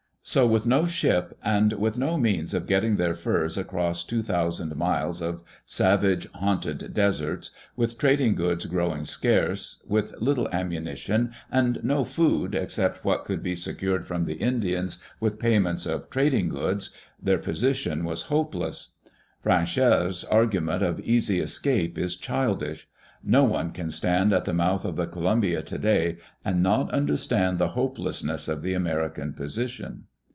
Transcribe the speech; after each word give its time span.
So 0.23 0.45
with 0.45 0.67
no 0.67 0.85
ship, 0.85 1.35
and 1.43 1.73
with 1.73 1.97
no 1.97 2.15
means 2.15 2.53
of 2.53 2.67
getting 2.67 2.97
their 2.97 3.15
furs 3.15 3.57
across 3.57 4.03
two 4.03 4.21
thousand 4.21 4.75
miles 4.75 5.19
of 5.19 5.41
savage 5.65 6.31
haunted 6.33 6.93
deserts, 6.93 7.49
with 7.75 7.97
trading 7.97 8.35
goods 8.35 8.67
growing 8.67 9.03
scarce, 9.05 9.81
with 9.87 10.13
little 10.21 10.47
am 10.53 10.69
munition 10.69 11.31
and 11.51 11.83
no 11.83 12.03
food 12.03 12.53
except 12.53 13.03
what 13.03 13.25
could 13.25 13.41
be 13.41 13.55
secured 13.55 14.05
from 14.05 14.25
the 14.25 14.35
Indians 14.35 14.97
Digitized 14.97 14.99
by 14.99 15.05
VjOOQ 15.07 15.07
IC 15.07 15.19
BRIEF 15.19 15.23
HISTORY 15.23 15.29
FROM 15.31 15.31
ORIGINAL 15.31 15.31
SOURCES 15.31 15.33
With 15.33 15.39
payments 15.39 15.85
of 15.87 16.09
trading 16.11 16.49
goods, 16.49 16.89
their 17.19 17.37
position 17.39 18.03
was 18.05 18.21
hopeless. 18.21 18.91
Fran 19.39 19.65
chere's 19.65 20.23
argument 20.25 20.83
of 20.83 20.99
easy 20.99 21.39
escape 21.39 21.97
is 21.97 22.15
childish. 22.15 22.87
No 23.23 23.43
one 23.43 23.71
can 23.71 23.89
stand 23.89 24.31
at 24.33 24.45
the 24.45 24.53
mouth 24.53 24.85
of 24.85 24.97
the 24.97 25.07
Columbia 25.07 25.63
today 25.63 26.17
and 26.45 26.61
not 26.61 26.91
understand 26.91 27.57
the 27.57 27.69
hopelessness 27.69 28.47
of 28.47 28.61
the 28.61 28.75
American 28.75 29.33
position. 29.33 30.03